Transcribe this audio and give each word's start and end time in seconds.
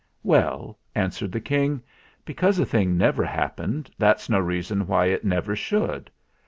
"Well," 0.23 0.79
answered 0.95 1.31
the 1.31 1.39
King, 1.39 1.83
"because 2.25 2.57
a 2.57 2.65
thing 2.65 2.97
never 2.97 3.23
happened, 3.23 3.91
that's 3.99 4.31
no 4.31 4.39
reason 4.39 4.87
why 4.87 5.05
it 5.05 5.23
never 5.23 5.55
should. 5.55 6.09